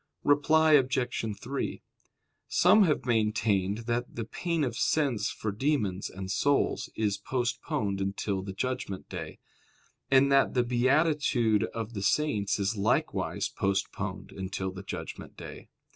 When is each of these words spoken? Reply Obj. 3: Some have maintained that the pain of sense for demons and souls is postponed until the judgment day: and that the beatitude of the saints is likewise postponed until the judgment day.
Reply 0.23 0.71
Obj. 0.71 1.39
3: 1.39 1.81
Some 2.47 2.83
have 2.85 3.05
maintained 3.05 3.77
that 3.85 4.15
the 4.15 4.25
pain 4.25 4.63
of 4.63 4.75
sense 4.75 5.29
for 5.29 5.51
demons 5.51 6.09
and 6.09 6.31
souls 6.31 6.89
is 6.95 7.19
postponed 7.19 8.01
until 8.01 8.41
the 8.41 8.51
judgment 8.51 9.07
day: 9.09 9.37
and 10.09 10.31
that 10.31 10.55
the 10.55 10.63
beatitude 10.63 11.65
of 11.65 11.93
the 11.93 12.01
saints 12.01 12.57
is 12.57 12.75
likewise 12.75 13.47
postponed 13.47 14.31
until 14.31 14.71
the 14.71 14.81
judgment 14.81 15.37
day. 15.37 15.69